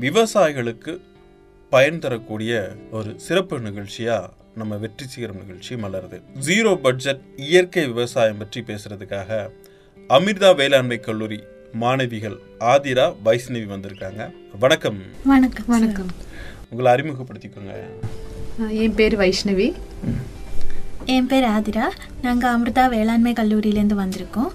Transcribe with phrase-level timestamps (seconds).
[0.00, 1.00] விவசாயிகளுக்கு
[1.70, 6.20] பயன் தரக்கூடிய ஒரு சிறப்பு நிகழ்ச்சியா நம்ம வெற்றி சிகரம் நிகழ்ச்சி மலருது.
[6.46, 9.50] ஜீரோ பட்ஜெட் இயற்கை விவசாயம் பற்றி பேசுறதுக்காக
[10.08, 14.30] அமிர்தா வேளாண்மை கல்லூரி மாணவிகள் ஆதிரா வைஷ்ணவி வந்திருக்காங்க.
[14.58, 14.98] வணக்கம்.
[15.24, 15.64] வணக்கம்.
[15.66, 16.06] வணக்கம்.
[16.70, 17.74] உங்களை அறிமுகப்படுத்திக்கோங்க.
[18.70, 19.74] என் பேர் வைஷ்ணவி.
[21.14, 21.84] என் பேர் ஆதிரா.
[22.24, 24.48] நாங்கள் அமிர்தா வேளாண்மை கல்லூரியிலேருந்து வந்திருக்கோம்.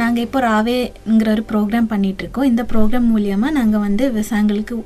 [0.00, 4.76] நாங்கள் இப்போ ராவேங்கிற ஒரு ப்ரோக்ராம் பண்ணிகிட்ருக்கோம் இந்த ப்ரோக்ராம் மூலியமாக நாங்கள் வந்து விவசாயங்களுக்கு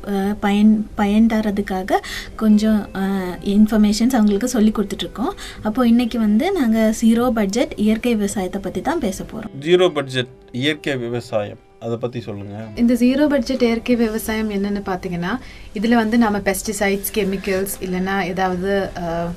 [0.44, 2.00] பயன் பயன் தரதுக்காக
[2.42, 2.82] கொஞ்சம்
[3.54, 5.32] இன்ஃபர்மேஷன்ஸ் அவங்களுக்கு சொல்லி கொடுத்துட்ருக்கோம்
[5.66, 10.32] அப்போது இன்றைக்கி வந்து நாங்கள் ஜீரோ பட்ஜெட் இயற்கை விவசாயத்தை பற்றி தான் பேச போகிறோம் ஜீரோ பட்ஜெட்
[10.62, 11.60] இயற்கை விவசாயம்.
[11.84, 12.54] அதை பற்றி சொல்லுங்க.
[12.80, 15.32] இந்த ஜீரோ பட்ஜெட் இயற்கை விவசாயம் என்னன்னு பார்த்தீங்கன்னா
[15.78, 18.72] இதில் வந்து நம்ம பெஸ்டிசைட்ஸ் கெமிக்கல்ஸ் இல்லைன்னா ஏதாவது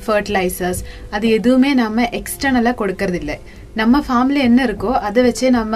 [0.05, 0.81] ஃபர்டிலைசர்ஸ்
[1.17, 3.37] அது எதுவுமே நம்ம எக்ஸ்டர்னலாக கொடுக்கறது இல்லை
[3.79, 5.75] நம்ம ஃபார்ம்ல என்ன இருக்கோ அதை வச்சே நம்ம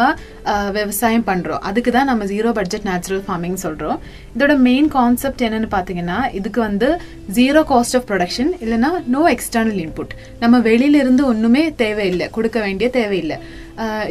[0.76, 3.98] விவசாயம் பண்ணுறோம் அதுக்கு தான் நம்ம ஜீரோ பட்ஜெட் நேச்சுரல் ஃபார்மிங் சொல்கிறோம்
[4.36, 6.90] இதோட மெயின் கான்செப்ட் என்னன்னு பார்த்தீங்கன்னா இதுக்கு வந்து
[7.38, 10.14] ஜீரோ காஸ்ட் ஆஃப் ப்ரொடக்ஷன் இல்லைனா நோ எக்ஸ்டர்னல் இன்புட்
[10.44, 13.40] நம்ம வெளியில இருந்து ஒன்றுமே தேவையில்லை கொடுக்க வேண்டிய தேவையில்லை.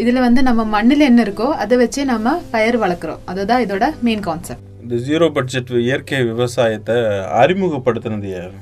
[0.02, 3.22] இதுல வந்து நம்ம மண்ணில் என்ன இருக்கோ அதை வச்சே நம்ம பயிர் வளர்க்குறோம்.
[3.32, 6.96] அதுதான் இதோட மெயின் கான்செப்ட் இந்த ஜீரோ பட்ஜெட் இயற்கை விவசாயத்தை
[7.42, 8.56] அறிமுகப்படுத்தினது யார்?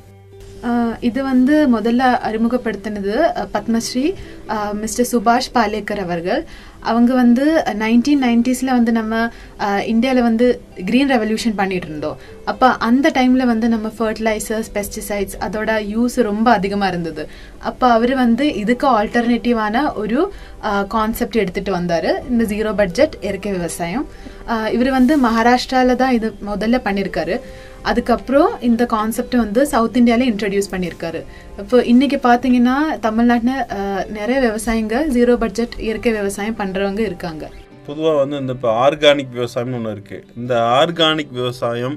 [1.09, 3.15] இது வந்து முதல்ல அறிமுகப்படுத்தினது
[3.55, 4.05] பத்மஸ்ரீ
[4.83, 6.41] மிஸ்டர் சுபாஷ் பாலேக்கர் அவர்கள்.
[6.91, 7.45] அவங்க வந்து
[7.83, 9.15] நைன்டீன் நைன்டிஸில் வந்து நம்ம
[9.93, 10.47] இந்தியாவில் வந்து
[10.89, 12.19] க்ரீன் ரெவல்யூஷன் பண்ணிட்டு இருந்தோம்
[12.51, 17.23] அப்போ அந்த டைமில் வந்து நம்ம ஃபர்டிலைசர்ஸ் பெஸ்டிசைட்ஸ் அதோட யூஸ் ரொம்ப அதிகமாக இருந்தது.
[17.71, 20.19] அப்போ அவர் வந்து இதுக்கு ஆல்டர்னேட்டிவான ஒரு
[20.95, 22.11] கான்செப்ட் எடுத்துட்டு வந்தார்.
[22.31, 24.07] இந்த ஜீரோ பட்ஜெட் இயற்கை விவசாயம்.
[24.73, 27.37] இவர் வந்து மகாராஷ்டிராவில் தான் இது முதல்ல பண்ணியிருக்காரு
[27.85, 31.21] அதுக்கப்புறம் இந்த கான்செப்ட் வந்து சவுத் இந்தியாவில் இன்ட்ரடியூஸ் பண்ணியிருக்காரு
[31.59, 33.57] இப்போ இன்றைக்கி பார்த்தீங்கன்னா தமிழ்நாட்டில்
[34.11, 37.45] நிறைய விவசாயிங்க ஜீரோ பட்ஜெட் இயற்கை விவசாயம் பண்ணுறவங்க இருக்காங்க.
[37.87, 41.97] பொதுவாக வந்து இந்த இப்போ ஆர்கானிக் விவசாயம்னு ஒன்று இருக்குது இந்த ஆர்கானிக் விவசாயம்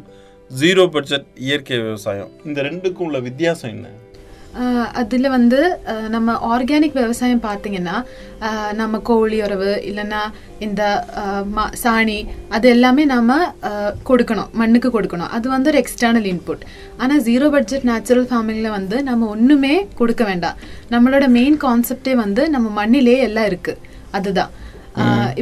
[0.52, 3.88] ஜீரோ பட்ஜெட் இயற்கை விவசாயம் இந்த ரெண்டுக்கும் உள்ள வித்தியாசம் என்ன?
[5.00, 5.60] அதில் வந்து
[6.16, 7.96] நம்ம ஆர்கானிக் விவசாயம் பார்த்தீங்கன்னா
[8.80, 10.22] நம்ம கோழி உறவு இல்லைன்னா
[10.66, 10.82] இந்த
[11.84, 12.18] சாணி
[12.56, 13.38] அது எல்லாமே நம்ம
[14.10, 15.32] கொடுக்கணும் மண்ணுக்கு கொடுக்கணும்.
[15.38, 16.64] அது வந்து ஒரு எக்ஸ்டர்னல் இன்புட்
[17.02, 20.58] ஆனால் ஜீரோ பட்ஜெட் நேச்சுரல் ஃபார்மிங்கில் வந்து நம்ம ஒன்றுமே கொடுக்க வேண்டாம்.
[20.94, 23.84] நம்மளோட மெயின் கான்செப்டே வந்து நம்ம மண்ணிலே எல்லாம் இருக்குது
[24.20, 24.54] அதுதான்.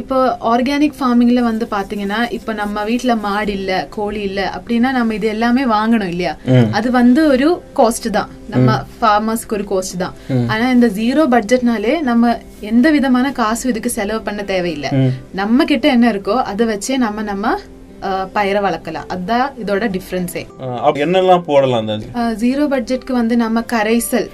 [0.00, 0.16] இப்போ
[0.50, 5.62] ஆர்கானிக் ஃபார்மிங்ல வந்து பாத்தீங்கன்னா இப்போ நம்ம வீட்ல மாடு இல்ல கோழி இல்ல அப்படின்னா நம்ம இது எல்லாமே
[5.74, 6.34] வாங்கணும் இல்லையா?
[6.78, 8.32] அது வந்து ஒரு காஸ்ட் தான்.
[8.54, 10.16] நம்ம ஃபார்மர்ஸ்க்கு ஒரு காஸ்ட் தான்.
[10.52, 12.34] ஆனா இந்த ஜீரோ பட்ஜெட்னாலே நம்ம
[12.72, 14.92] எந்த விதமான காசு இதுக்கு செலவு பண்ண தேவையில்லை.
[15.40, 17.56] நம்ம கிட்ட என்ன இருக்கோ அதை வச்சே நம்ம நம்ம
[18.36, 19.06] பயிரை வளர்க்கலாம்.
[19.12, 20.42] அதுதான் இதோட டிஃப்ரென்ஸே
[21.04, 21.88] என்னெல்லாம் போடலாம்
[22.42, 24.28] ஜீரோ பட்ஜெட்க்கு வந்து நம்ம கரைசல்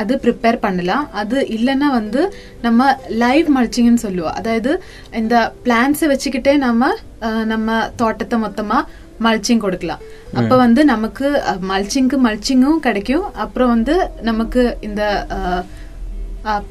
[0.00, 1.04] அது ப்ரிப்பேர் பண்ணலாம்.
[1.20, 2.20] அது இல்லைன்னா வந்து
[2.66, 2.88] நம்ம
[3.22, 4.36] லைவ் மல்ச்சிங்னு சொல்லுவோம்.
[4.40, 4.72] அதாவது
[5.20, 5.36] இந்த
[5.66, 6.90] பிளான்ஸை வச்சுக்கிட்டே நம்ம
[7.52, 8.80] நம்ம தோட்டத்தை மொத்தமா
[9.26, 10.02] மல்ச்சிங் கொடுக்கலாம்.
[10.40, 11.26] அப்ப வந்து நமக்கு
[11.70, 13.26] மல்ச்சிங்க்கு மல்ச்சிங்கும் கிடைக்கும்.
[13.44, 13.96] அப்புறம் வந்து
[14.30, 15.02] நமக்கு இந்த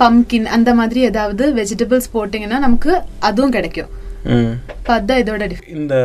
[0.02, 2.92] பம்கின் அந்த மாதிரி ஏதாவது வெஜிடபிள்ஸ் போட்டிங்கன்னா நமக்கு
[3.30, 3.92] அதுவும் கிடைக்கும்.
[4.83, 5.95] இப்போ அதுதான் இதோட இந்த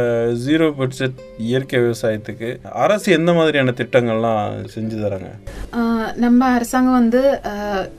[0.44, 2.48] ஜீரோ பட்ஜெட் இயற்கை விவசாயத்துக்கு
[2.82, 4.42] அரசு எந்த மாதிரியான திட்டங்கள்லாம்
[4.74, 5.30] செஞ்சு தராங்க?
[6.16, 7.22] நம்ம அரசாங்கம் வந்து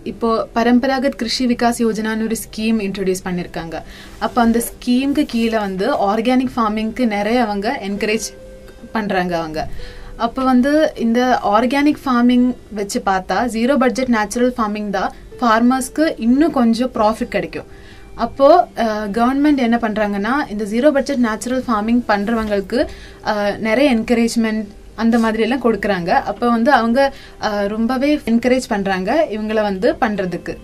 [0.03, 3.75] இப்போ பரம்பராகத் கிருஷி விகாஸ் யோஜனான்னு ஒரு ஸ்கீம் இன்ட்ரடியூஸ் பண்ணியிருக்காங்க
[4.19, 8.29] அப்போ அந்த ஸ்கீமுக்கு கீழே வந்து ஆர்கானிக் ஃபார்மிங்க்கு நிறைய அவங்க என்கரேஜ்
[8.95, 9.59] பண்ணுறாங்க அவங்க.
[10.17, 11.19] அப்போ வந்து இந்த
[11.55, 15.11] ஆர்கானிக் ஃபார்மிங் வச்சு பார்த்தா ஜீரோ பட்ஜெட் நேச்சுரல் ஃபார்மிங் தான்
[15.41, 17.69] ஃபார்மர்ஸ்க்கு இன்னும் கொஞ்சம் ப்ராஃபிட் கிடைக்கும்.
[18.25, 18.47] அப்போ
[19.17, 22.79] கவர்மெண்ட் என்ன பண்றாங்கன்னா இந்த ஜீரோ பட்ஜெட் நேச்சுரல் ஃபார்மிங் பண்றவங்களுக்கு
[23.67, 24.65] நிறைய என்கரேஜ்மெண்ட்
[25.03, 26.11] அந்த மாதிரி எல்லாம் கொடுக்குறாங்க.
[26.31, 26.99] அப்போ வந்து அவங்க
[27.75, 30.55] ரொம்பவே என்கரேஜ் பண்றாங்க இவங்கள வந்து பண்றதுக்கு.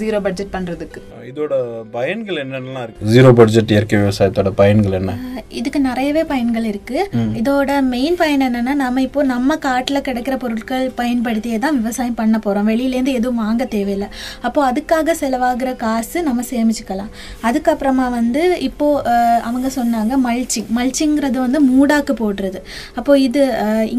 [0.00, 1.00] ஜீரோ பட்ஜெட் பண்றதுக்கு.
[1.30, 1.54] இதோட
[1.96, 3.08] பயன்கள் என்னென்னலாம் இருக்கு?
[3.14, 5.12] ஜீரோ பட்ஜெட் இயற்கை விவசாயத்தோட பயன்கள் என்ன?
[5.60, 6.98] இதுக்கு நிறையவே பயன்கள் இருக்கு.
[7.40, 12.68] இதோட மெயின் பயன் என்னன்னா நம்ம இப்போ நம்ம காட்டுல கிடைக்கிற பொருட்கள் பயன்படுத்தியே தான் விவசாயம் பண்ண போறோம்.
[12.72, 14.08] வெளியில இருந்து எதுவும் வாங்க தேவையில்லை.
[14.46, 17.12] அப்போ அதுக்காக செலவாகிற காசு நம்ம சேமிச்சுக்கலாம்.
[17.50, 18.88] அதுக்கப்புறமா வந்து இப்போ
[19.48, 22.60] அவங்க சொன்னாங்க மல்ச்சிங் மல்ச்சிங்கிறது வந்து மூடாக்கு போடுறது.
[22.98, 23.44] அப்போ இது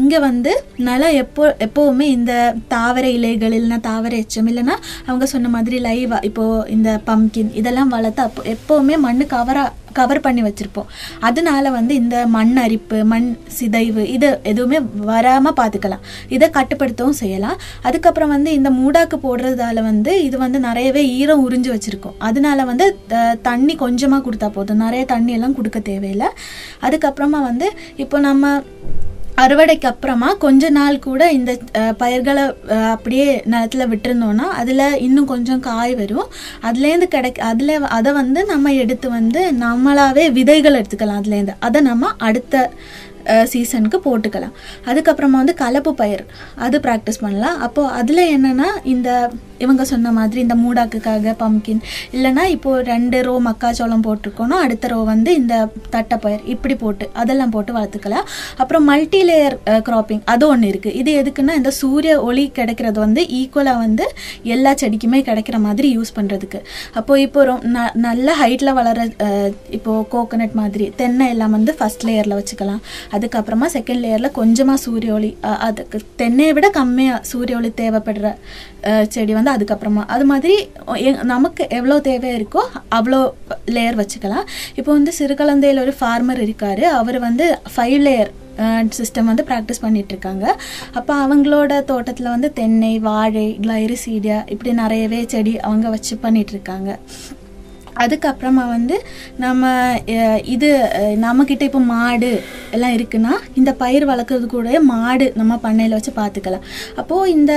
[0.00, 0.54] இங்க வந்து
[0.88, 2.32] நிலம் எப்போ எப்போவுமே இந்த
[2.76, 4.76] தாவர இலைகள் இல்லைன்னா தாவர எச்சம் இல்லைன்னா
[5.08, 6.44] அவங்க சொன்ன மாதிரி லைவா இப்போ
[6.76, 9.64] இந்த பம்கின் இதெல்லாம் வளர்த்து அப்போ எப்போவுமே மண் கவரா
[9.98, 10.88] கவர் பண்ணி வச்சிருப்போம்.
[11.28, 13.28] அதனால வந்து இந்த மண் அரிப்பு மண்
[13.58, 14.78] சிதைவு இது எதுவுமே
[15.10, 16.02] வராம பார்த்துக்கலாம்
[16.36, 17.56] இதை கட்டுப்படுத்தவும் செய்யலாம்.
[17.88, 22.18] அதுக்கப்புறம் வந்து இந்த மூடாக்கு போடுறதால வந்து இது வந்து நிறையவே ஈரம் உறிஞ்சு வச்சிருக்கோம்.
[22.28, 22.88] அதனால வந்து
[23.48, 24.82] தண்ணி கொஞ்சமா கொடுத்தா போதும்.
[24.86, 26.30] நிறைய தண்ணி எல்லாம் கொடுக்க தேவையில்லை.
[26.88, 27.68] அதுக்கப்புறமா வந்து
[28.04, 28.62] இப்போ நம்ம
[29.42, 31.52] அறுவடைக்கு அப்புறமா கொஞ்ச நாள் கூட இந்த
[32.02, 32.44] பயிர்களை
[32.92, 36.28] அப்படியே நிலத்துல விட்டுருந்தோன்னா அதில் இன்னும் கொஞ்சம் காய் வரும்.
[36.68, 42.64] அதுலேருந்து கிடைக்க அதில் அதை வந்து நம்ம எடுத்து வந்து நம்மளாவே விதைகள் எடுத்துக்கலாம் அதுலேருந்து அதை நம்ம அடுத்த
[43.52, 44.56] சீசனுக்கு போட்டுக்கலாம்.
[44.88, 46.24] அதுக்கப்புறமா வந்து கலப்பு பயிர்
[46.66, 47.56] அது ப்ராக்டிஸ் பண்ணலாம்.
[47.66, 49.10] அப்போது அதில் என்னென்னா இந்த
[49.58, 51.82] இவங்க சொன்ன மாதிரி இந்த மூடாக்குக்காக பம்கின்
[52.12, 55.54] இல்லைன்னா இப்போது ரெண்டு ரோ மக்காச்சோளம் போட்டிருக்கோன்னா அடுத்த ரோ வந்து இந்த
[55.92, 56.44] தட்டைப்பயிர்.
[56.46, 58.26] இப்படி போட்டு அதெல்லாம் போட்டு வளர்த்துக்கலாம்.
[58.56, 59.56] அப்புறம் மல்டி லேயர்
[59.86, 64.04] கிராப்பிங் அது ஒன்று இருக்குது இது எதுக்குன்னா இந்த சூரிய ஒளி கிடைக்கிறது வந்து ஈக்குவலாக வந்து
[64.50, 66.60] எல்லா செடிக்குமே கிடைக்கிற மாதிரி யூஸ் பண்ணுறதுக்கு
[66.94, 67.40] அப்போது இப்போ
[67.74, 69.34] ந- நல்ல ஹைட்டில் வளர இப்போது
[69.76, 72.80] இப்போ கோகனட் மாதிரி தென்னை எல்லாம் வந்து ஃபர்ஸ்ட் லேயரில் வச்சுக்கலாம்.
[73.12, 75.30] அதுக்கப்புறமா செகண்ட் லேயரில் கொஞ்சமாக சூரிய ஒளி
[75.60, 78.28] அதுக்கு தென்னையை விட கம்மியாக சூரிய ஒளி தேவைப்படுற
[79.08, 80.04] செடி வந்து அதுக்கப்புறமா.
[80.06, 80.56] அது மாதிரி
[80.94, 82.62] எ- நமக்கு எவ்வளோ தேவை இருக்கோ
[82.94, 83.20] அவ்வளோ
[83.66, 84.46] லேயர் வச்சுக்கலாம்.
[84.74, 86.84] இப்போ வந்து சிறுகலந்தையில் ஒரு ஃபார்மர் இருக்கார்.
[86.84, 88.32] அவர் வந்து ஃபைவ் லேயர்
[88.98, 90.44] சிஸ்டம் வந்து ப்ராக்டிஸ் பண்ணிகிட்ருக்காங்க
[90.92, 96.90] அப்போ அவங்களோட தோட்டத்தில் வந்து தென்னை வாழை கிளைரிசீடியா இப்படி நிறையவே செடி அவங்க வச்சு பண்ணிகிட்ருக்காங்க இருக்காங்க
[98.02, 98.96] அதுக்கப்புறமா வந்து
[99.44, 99.72] நம்ம
[100.54, 100.68] இது
[101.24, 102.30] நம்மக்கிட்ட இப்போ மாடு
[102.76, 106.66] எல்லாம் இருக்குன்னா இந்த பயிர் வளர்க்குறது கூட மாடு நம்ம பண்ணையில் வச்சு பார்த்துக்கலாம்
[107.02, 107.52] அப்போது இந்த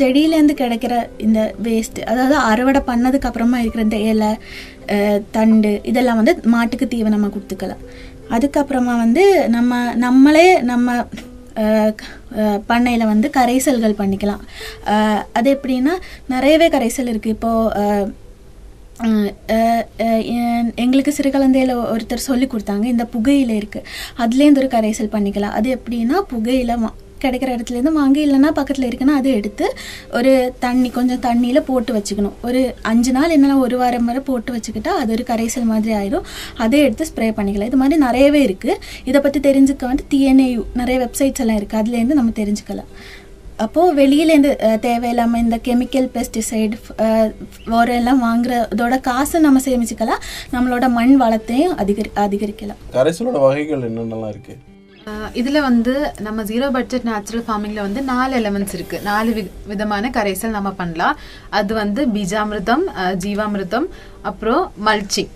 [0.00, 0.94] செடியிலேருந்து கிடைக்கிற
[1.26, 4.30] இந்த வேஸ்ட் அதாவது அறுவடை பண்ணதுக்கப்புறமா இருக்கிற இந்த இலை
[5.36, 7.82] தண்டு இதெல்லாம் வந்து மாட்டுக்கு தீவை நம்ம கொடுத்துக்கலாம்.
[8.36, 9.24] அதுக்கப்புறமா வந்து
[9.56, 11.04] நம்ம நம்மளே நம்ம
[12.70, 14.42] பண்ணையில் வந்து கரைசல்கள் பண்ணிக்கலாம்.
[15.38, 15.94] அது எப்படின்னா
[16.32, 18.12] நிறையவே கரைசல் இருக்குது இப்போது
[20.76, 22.84] எங்களுக்கு சிறுகலந்தையில் ஒருத்தர் சொல்லி கொடுத்தாங்க.
[22.84, 23.82] இந்த புகையில இருக்கு.
[24.18, 25.56] அதுலேருந்து ஒரு கரைசல் பண்ணிக்கலாம்.
[25.58, 29.76] அது எப்படின்னா புகையில வா- கிடைக்கிற இடத்துலேருந்து வாங்கி இல்லைன்னா பக்கத்தில் இருக்குன்னா அதை எடுத்து
[30.12, 32.32] ஒரு தண்ணி கொஞ்சம் தண்ணியில் போட்டு வச்சுக்கணும்.
[32.42, 36.22] ஒரு அஞ்சு நாள் என்னென்னா ஒரு வாரம் வரை போட்டு வச்சுக்கிட்டா அது ஒரு கரைசல் மாதிரி ஆயிடும்
[36.56, 37.64] அதை எடுத்து ஸ்ப்ரே பண்ணிக்கலாம்.
[37.64, 38.74] இது மாதிரி நிறையவே இருக்குது
[39.04, 42.90] இதை பற்றி தெரிஞ்சுக்க வந்து டிஎன்ஏயு நிறைய வெப்சைட்ஸ் எல்லாம் இருக்குது அதுலேருந்து நம்ம தெரிஞ்சுக்கலாம்.
[43.60, 46.76] அப்போது வெளியிலேருந்து அஹ், தேவையில்லாமல் இந்த கெமிக்கல் பெஸ்டிசைடு
[47.70, 52.80] உரம் வாங்குறதோட காசை நம்ம சேமிச்சுக்கலாம் நம்மளோட மண் வளத்தையும் அதிகரி அதிகரிக்கலாம்.
[52.92, 54.54] கரைசலோட வகைகள் என்னென்னலாம் இருக்கு?
[55.06, 59.00] ஆஹ் இதுல வந்து நம்ம ஜீரோ பட்ஜெட் நேச்சுரல் ஃபார்மிங்ல வந்து நாலு எலமெண்ட்ஸ் இருக்கு.
[59.00, 61.16] நாலு வி- விதமான கரைசல் நம்ம பண்ணலாம்.
[61.50, 62.84] அது வந்து பீஜாமிர்தம்
[63.18, 63.88] ஜீவாமிர்தம்
[64.22, 65.32] அப்புறம் மல்ச்சிங்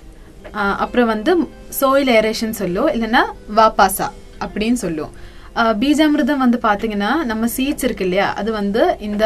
[0.77, 1.33] அப்புறம் வந்து
[1.81, 3.23] சோயில் ஏரேஷன் சொல்லும் இல்லைன்னா
[3.57, 4.09] வாபாசா
[4.41, 5.15] அப்படின்னு சொல்லுவோம்
[5.83, 9.25] பீஜாமிர்தம் வந்து பாத்தீங்கன்னா நம்ம சீட்ஸ் இருக்கு இல்லையா அது வந்து இந்த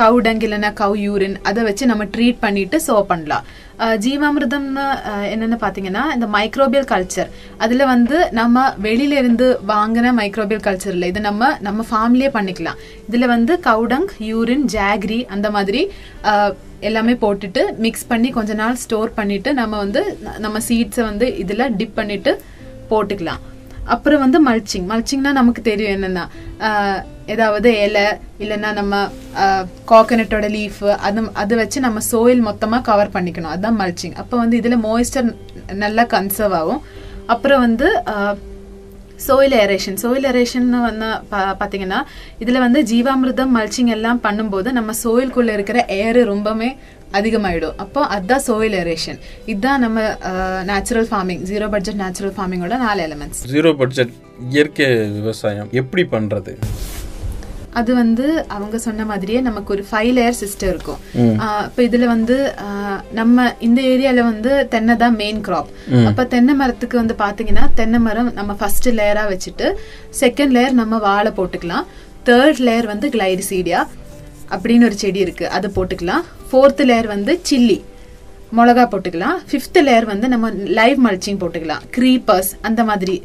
[0.00, 3.44] கவு டங் இல்லைன்னா கவு யூரின் அதை வச்சு நம்ம ட்ரீட் பண்ணிட்டு சோ பண்ணலாம்.
[4.04, 4.84] ஜீவாமிர்தம்னு
[5.32, 7.30] என்னென்னு பார்த்தீங்கன்னா இந்த மைக்ரோபியல் கல்ச்சர்
[7.64, 11.08] அதில் வந்து நம்ம வெளியில இருந்து வாங்கின மைக்ரோபியல் கல்ச்சர் இல்லை.
[11.12, 12.80] இது நம்ம நம்ம ஃபார்ம்லேயே பண்ணிக்கலாம்.
[13.08, 15.82] இதில் வந்து கவுடங் யூரின் ஜாக்ரி அந்த மாதிரி
[16.90, 20.02] எல்லாமே போட்டுட்டு மிக்ஸ் பண்ணி கொஞ்ச நாள் ஸ்டோர் பண்ணிட்டு நம்ம வந்து
[20.46, 22.32] நம்ம சீட்ஸை வந்து இதில் டிப் பண்ணிட்டு
[22.92, 23.42] போட்டுக்கலாம்.
[23.84, 26.24] அப்புறம் வந்து மல்ச்சிங் மல்ச்சிங்னா நமக்கு தெரியும் என்னன்னா
[27.26, 28.02] ஏதாவது இலை
[28.38, 29.08] இல்லைன்னா நம்ம
[29.88, 33.52] காக்கனட்டோட லீஃப் அது அது வச்சு நம்ம சோயில் மொத்தமாக கவர் பண்ணிக்கணும்.
[33.54, 35.34] அதுதான் மல்ச்சிங் அப்போ வந்து இதில் மோய்ஸ்டர்
[35.74, 36.82] நல்லா கன்சர்வ் ஆகும்.
[37.26, 38.02] அப்புறம் வந்து
[39.28, 42.00] சோயில் ஏரேஷன் சோயில் ஏரேஷன் வந்து பா- பார்த்தீங்கன்னா
[42.38, 46.76] இதில் வந்து ஜீவாமிர்தம் மல்ச்சிங் எல்லாம் பண்ணும்போது நம்ம சோயிலுக்குள்ளே இருக்கிற ஏர் ரொம்பவுமே
[47.18, 47.76] அதிகமாயிடும்.
[47.84, 49.20] அப்போ அதுதான் சோயில் எரேஷன்
[49.52, 50.00] இதுதான் நம்ம
[50.72, 54.12] natural farming zero budget natural ஃபார்மிங்கோட நாலு எலமெண்ட்ஸ் ஜீரோ பட்ஜெட்
[54.54, 54.88] இயற்கை
[55.20, 56.54] விவசாயம் எப்படி பண்றது?
[57.80, 61.00] அது வந்து அவங்க சொன்ன மாதிரியே நமக்கு ஒரு ஃபைவ் லேயர் சிஸ்டம் இருக்கும்.
[61.66, 62.36] இப்ப இதுல வந்து
[63.18, 65.70] நம்ம இந்த ஏரியால வந்து தென்னை தான் மெயின் கிராப்
[66.08, 69.68] அப்ப தென்னை மரத்துக்கு வந்து பாத்தீங்கன்னா தென்னை மரம் நம்ம ஃபர்ஸ்ட் லேயரா வச்சுட்டு
[70.22, 71.88] செகண்ட் லேயர் நம்ம வாழை போட்டுக்கலாம்.
[72.28, 73.80] தேர்ட் லேயர் வந்து கிளைரிசீடியா
[74.50, 75.48] அப்படின்னு ஒரு செடி இருக்கு.
[75.48, 76.24] அதை போட்டுக்கலாம்.
[76.50, 77.80] ஃபோர்த்து லேயர் வந்து சில்லி
[78.56, 79.38] மிளகா போட்டுக்கலாம்.
[79.50, 81.86] ஃபிஃப்த் லேயர் வந்து நம்ம லைவ் மல்ச்சிங் போட்டுக்கலாம்.
[81.96, 83.22] க்ரீப்பர்ஸ் அந்த மாதிரி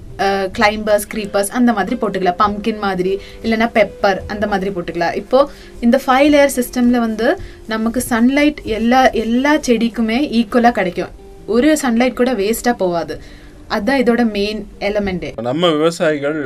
[0.57, 2.39] கிளைம்பர்ஸ் க்ரீப்பர்ஸ் அந்த மாதிரி போட்டுக்கலாம்.
[2.43, 5.15] பம்கின் மாதிரி இல்லைன்னா பெப்பர் அந்த மாதிரி போட்டுக்கலாம்.
[5.15, 7.27] இப்போது இந்த ஃபைவ் லேயர் சிஸ்டமில் வந்து
[7.67, 11.13] நமக்கு சன்லைட் எல்லா எல்லா செடிக்குமே ஈக்குவலாக கிடைக்கும்.
[11.45, 13.21] ஒரு சன்லைட் கூட வேஸ்ட்டாக போகாது.
[13.69, 16.39] அதான் இதோட மெயின் எலமெண்டே நம்ம விவசாயிகள்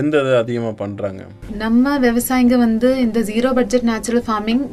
[0.00, 1.20] எந்த இதை அதிகமாக பண்றாங்க?
[1.56, 4.64] நம்ம விவசாயிங்க வந்து இந்த ஜீரோ பட்ஜெட் நேச்சுரல் ஃபார்மிங்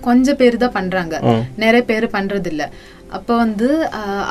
[0.00, 1.14] கொஞ்சம் பேர் தான் பண்றாங்க.
[1.56, 2.64] நிறைய பேர் பண்றது இல்ல
[3.16, 3.68] அப்போ வந்து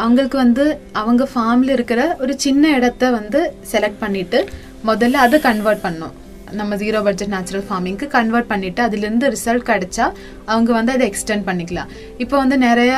[0.03, 0.63] அவங்களுக்கு வந்து
[1.01, 4.39] அவங்க ஃபார்ம்ல இருக்கிற ஒரு சின்ன இடத்த வந்து செலக்ட் பண்ணிட்டு
[4.85, 6.13] முதல்ல அதை கன்வெர்ட் பண்ணும்
[6.59, 10.05] நம்ம ஜீரோ பட்ஜெட் நேச்சுரல் ஃபார்மிங்க்கு கன்வெர்ட் பண்ணிட்டு அதுலேருந்து ரிசல்ட் கிடைச்சா
[10.53, 11.91] அவங்க வந்து அதை எக்ஸ்டெண்ட் பண்ணிக்கலாம்.
[12.23, 12.93] இப்போ வந்து நிறைய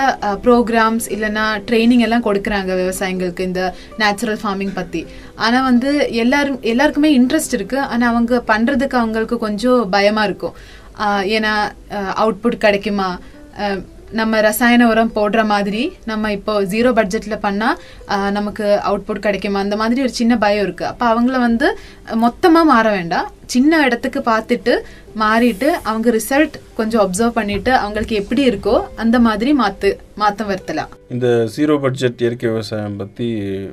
[0.45, 3.63] ப்ரோக்ராம்ஸ் இல்லைன்னா ட்ரைனிங் எல்லாம் கொடுக்குறாங்க விவசாயிங்களுக்கு இந்த
[4.03, 5.03] நேச்சுரல் ஃபார்மிங் பற்றி
[5.45, 5.91] ஆனால் வந்து
[6.23, 10.55] எல்லாரும் எல்லாருக்குமே இன்ட்ரெஸ்ட் இருக்குது ஆனால் அவங்க பண்ணுறதுக்கு அவங்களுக்கு கொஞ்சம் பயமாக இருக்கும்.
[11.35, 11.53] ஏன்னா
[12.23, 13.09] அவுட்புட் கிடைக்குமா?
[14.19, 17.69] நம்ம ரசாயன உரம் போடுற மாதிரி நம்ம இப்போ ஜீரோ பட்ஜெட்ல பண்ணா
[18.37, 19.59] நமக்கு அவுட்புட் கிடைக்குமா?
[19.59, 20.85] அந்த மாதிரி ஒரு சின்ன பயம் இருக்கு.
[20.85, 21.67] அப்ப அவங்கள வந்து
[22.25, 23.27] மொத்தமா மாற வேண்டாம்.
[23.45, 24.73] சின்ன இடத்துக்கு பார்த்துட்டு
[25.21, 29.89] மாறிட்டு அவங்க ரிசல்ட் கொஞ்சம் அப்சர்வ் பண்ணிட்டு அவங்களுக்கு எப்படி இருக்கோ அந்த மாதிரி மாத்து
[30.21, 33.27] மாத்தம் வருத்தலாம் இந்த ஜீரோ பட்ஜெட் இயற்கை விவசாயம் பத்தி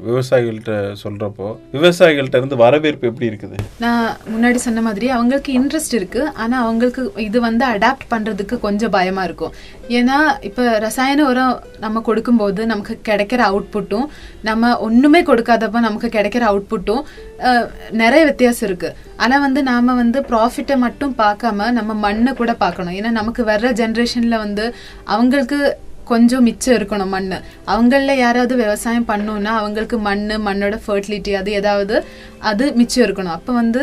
[0.08, 1.46] விவசாயிகள்கிட்ட சொல்றப்போ
[1.76, 3.56] விவசாயிகள்கிட்ட இருந்து வரவேற்பு எப்படி இருக்குது?
[3.84, 6.22] நான் முன்னாடி சொன்ன மாதிரி அவங்களுக்கு இன்ட்ரெஸ்ட் இருக்கு.
[6.42, 9.54] ஆனா அவங்களுக்கு இது வந்து அடாப்ட் பண்றதுக்கு கொஞ்சம் பயமா இருக்கும்.
[9.98, 14.06] ஏன்னா இப்ப ரசாயன உரம் நம்ம கொடுக்கும்போது நமக்கு கிடைக்கிற அவுட்புட்டும்
[14.48, 17.02] நம்ம ஒண்ணுமே கொடுக்காதப்ப நமக்கு கிடைக்கிற அவுட்புட்டும்
[18.02, 18.90] நிறைய வித்தியாசம் இருக்கு.
[19.24, 22.94] ஆனா வந்து நாம வந்து ப்ராஃபிட்டை மட்டும் பார்க்காம நம்ம மண்ணை கூட பார்க்கணும்.
[22.98, 24.64] ஏன்னா நமக்கு வர்ற ஜென்ரேஷன்ல வந்து
[25.14, 25.58] அவங்களுக்கு
[26.10, 27.28] கொஞ்சம் மிச்சம் இருக்கணும் மண்
[27.72, 31.94] அவங்களில் யாராவது விவசாயம் பண்ணோம்னா அவங்களுக்கு மண் மண்ணோட ஃபர்டிலிட்டி அது ஏதாவது
[32.50, 33.36] அது மிச்சம் இருக்கணும்.
[33.36, 33.82] அப்போ வந்து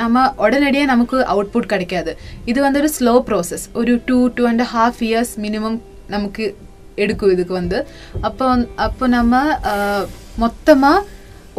[0.00, 2.14] நம்ம உடனடியாக நமக்கு அவுட்புட் கிடைக்காது.
[2.50, 5.78] இது வந்து ஒரு ஸ்லோ ப்ராசஸ் ஒரு two two and half years minimum
[6.14, 6.46] நமக்கு
[7.04, 7.80] எடுக்கும் இதுக்கு வந்து.
[8.28, 8.46] அப்போ
[8.88, 9.42] அப்போ நம்ம
[10.44, 11.04] மொத்தமாக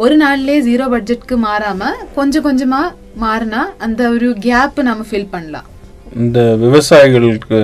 [0.02, 1.88] ஒரு நாள்லயே ஜீரோ பட்ஜெட்க்கு மாறாம
[2.18, 2.78] கொஞ்சம் கொஞ்சமா
[3.22, 5.66] மாறினா அந்த ஒரு கேப் நம்ம ஃபில் பண்ணலாம்.
[6.22, 7.58] இந்த விவசாயிகளுக்கு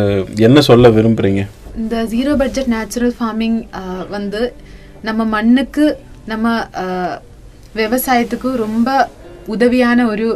[0.47, 1.43] என்ன சொல்ல விரும்புறீங்க?
[1.83, 3.57] இந்த ஜீரோ பட்ஜெட் நேச்சுரல் ஃபார்மிங்
[4.15, 4.43] வந்து
[5.09, 5.87] நம்ம மண்ணுக்கு
[6.33, 6.53] நம்ம
[7.81, 8.91] விவசாயத்துக்கு ரொம்ப
[9.55, 10.29] உதவியான ஒரு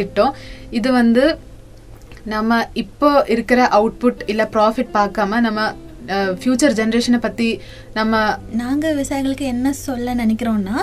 [0.00, 0.34] திட்டம்.
[0.78, 1.24] இது வந்து
[2.34, 5.70] நம்ம இப்போ இருக்கிற அவுட்புட் இல்ல ப்ராஃபிட் பார்க்காம நம்ம
[6.40, 7.48] ஃப்யூச்சர் ஜென்ரேஷனை பற்றி
[7.98, 8.20] நம்ம
[8.60, 10.76] நாங்கள் விவசாயிகளுக்கு என்ன சொல்ல நினைக்கிறோம்னா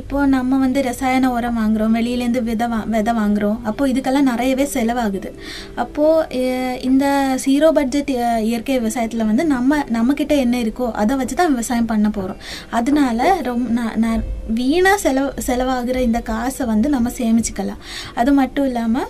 [0.00, 3.58] இப்போ நம்ம வந்து ரசாயன உரம் வாங்குறோம் வெளியிலேருந்து விதை வா விதை வாங்குறோம்.
[3.64, 5.30] அப்போ இதுக்கெல்லாம் நிறையவே செலவாகுது.
[5.84, 7.04] அப்போது இந்த
[7.46, 8.12] ஜீரோ பட்ஜெட்
[8.50, 13.84] இயற்கை விவசாயத்தில் வந்து நம்ம நம்மக்கிட்ட என்ன இருக்கோ அதை வச்சு தான் விவசாயம் பண்ண போகிறோம் அதனால ரொம்ப
[14.58, 17.80] வீணாக செலவு செலவாகிற இந்த காசை வந்து நம்ம சேமிச்சுக்கலாம்.
[18.14, 19.08] அது மட்டும் இல்லாமல்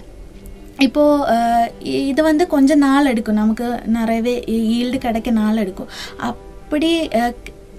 [0.78, 3.34] இப்போது இது வந்து கொஞ்சம் நாள் எடுக்கும்.
[3.34, 5.88] நமக்கு நிறையவே ஈல்டு கிடைக்க நாள் எடுக்கும்.
[6.16, 7.08] அப்படி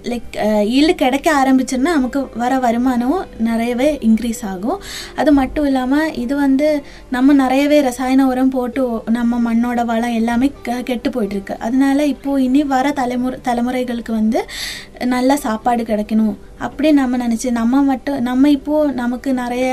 [0.02, 4.82] லைக் ஈல்டு கிடைக்க ஆரம்பிச்சுன்னா நமக்கு வர வருமானமும் நிறையவே இன்க்ரீஸ் ஆகும்.
[5.16, 10.82] அது மட்டும் இல்லாமல் இது வந்து நம்ம நிறையவே ரசாயன உரம் போட்டு நம்ம மண்ணோட வளம் எல்லாமே க-
[10.82, 11.58] கெட்டு போயிட்டுருக்கு.
[11.58, 14.46] அதனால இப்போது இனி வர தலைமுறை தலைமுறைகளுக்கு வந்து
[15.04, 16.36] நல்ல சாப்பாடு கிடைக்கணும்.
[16.58, 19.66] அப்படி நம்ம நினச்சி நம்ம மட்டும் நம்ம இப்போது நமக்கு நிறைய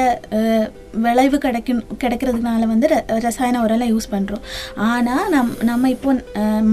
[0.98, 4.44] விளைவு கிடைக்கும் கிடைக்கிறதுனால வந்து ர- ரசாயன உரம்லாம் யூஸ் பண்ணுறோம்
[4.88, 6.12] ஆனால் நம் நம்ம இப்போ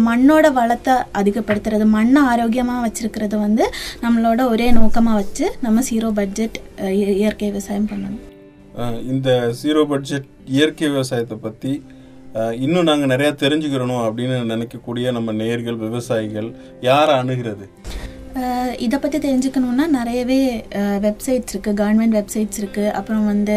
[0.04, 3.66] மண்ணோட வளத்தை அதிகப்படுத்துறது மண்ணை ஆரோக்கியமாக வச்சுருக்கிறது வந்து
[4.02, 6.58] நம்மளோட ஒரே நோக்கமாக வச்சு நம்ம ஜீரோ பட்ஜெட்
[7.14, 8.20] இயற்கை விவசாயம் பண்ணணும்.
[9.06, 9.30] இந்த
[9.62, 11.72] ஜீரோ பட்ஜெட் இயற்கை விவசாயத்தை பற்றி
[12.56, 16.48] இன்னும் நாங்கள் நிறையா தெரிஞ்சுக்கிறணும் அப்படின்னு நினைக்கக்கூடிய நம்ம நேர்கள் விவசாயிகள்
[16.80, 17.66] யாரை அணுகிறது?
[18.84, 20.38] இதை பற்றி தெரிஞ்சுக்கணுன்னா நிறையவே
[21.06, 23.56] வெப்சைட்ஸ் இருக்குது கவர்மெண்ட் வெப்சைட்ஸ் இருக்குது அப்புறம் வந்து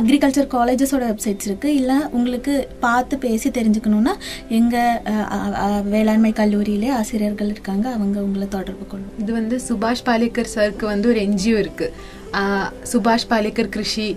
[0.00, 4.14] அக்ரிகல்ச்சர் காலேஜஸோட வெப்சைட்ஸ் இருக்குது இல்லை உங்களுக்கு பார்த்து பேசி தெரிஞ்சுக்கணுன்னா
[4.58, 7.86] எங்கள் வேளாண்மை கல்லூரியிலே ஆசிரியர்கள் இருக்காங்க.
[7.96, 9.12] அவங்க உங்களை தொடர்பு கொள்ளும்.
[9.18, 14.08] இது வந்து சுபாஷ் பாலேக்கர் சருக்கு வந்து ஒரு என்ஜிஓ இருக்குது சுபாஷ் பாலேக்கர் கிருஷி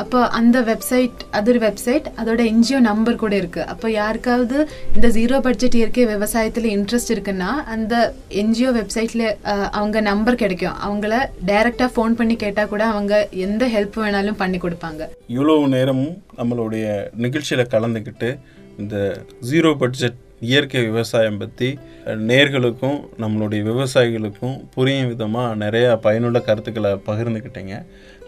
[0.00, 3.62] அப்போ அந்த வெப்சைட் அது ஒரு வெப்சைட் அதோட என்ஜிஓ நம்பர் கூட இருக்கு.
[3.72, 4.56] அப்போ யாருக்காவது
[4.94, 7.94] இந்த ஜீரோ பட்ஜெட் இயற்கை விவசாயத்துல இன்ட்ரெஸ்ட் இருக்குன்னா அந்த
[8.42, 9.24] என்ஜிஓ வெப்சைட்ல
[9.78, 10.78] அவங்க நம்பர் கிடைக்கும்.
[10.86, 11.14] அவங்கள
[11.50, 13.14] டைரக்டா ஃபோன் பண்ணி கேட்டா கூட அவங்க
[13.46, 15.02] எந்த ஹெல்ப் வேணாலும் பண்ணி கொடுப்பாங்க.
[15.36, 16.86] இவ்வளவு நேரமும் நம்மளுடைய
[17.26, 18.30] நிகழ்ச்சியில் கலந்துக்கிட்டு
[18.82, 18.96] இந்த
[19.50, 20.20] ஜீரோ பட்ஜெட்
[20.50, 21.66] இயற்கை விவசாயம் பற்றி
[22.30, 27.74] நேர்களுக்கும் நம்மளுடைய விவசாயிகளுக்கும் புரியும் விதமாக நிறையா பயனுள்ள கருத்துக்களை பகிர்ந்துக்கிட்டீங்க.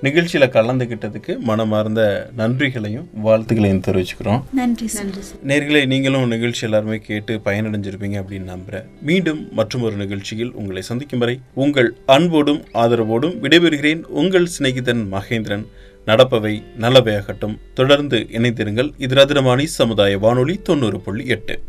[0.00, 4.42] நிகழ்ச்சியில் கலந்துக்கிட்டதுக்கு மனமார்ந்த நன்றிகளையும் வாழ்த்துக்களையும் தெரிவிச்சுக்கிறோம்.
[4.52, 4.88] நன்றி
[5.46, 8.84] நேர்களை நீங்களும் நிகழ்ச்சி எல்லாருமே கேட்டு பயனடைஞ்சிருப்பீங்க அப்படின்னு நம்புறேன்.
[9.02, 14.02] மீண்டும் மற்றும் ஒரு நிகழ்ச்சியில் உங்களை சந்திக்கும் வரை உங்கள் அன்போடும் ஆதரவோடும் விடைபெறுகிறேன்.
[14.02, 15.66] உங்கள் சிநேகிதன் மகேந்திரன்.
[16.06, 17.58] நடப்பவை நல்லவையாகட்டும்.
[17.74, 18.92] தொடர்ந்து இணைந்திருங்கள்.
[18.98, 21.60] இது ரத்னவாணி சமுதாய வானொலி தொண்ணூறு புள்ளி எட்டு.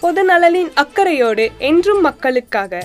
[0.00, 2.84] பொது நலனின் அக்கறையோடு என்றும் மக்களுக்காக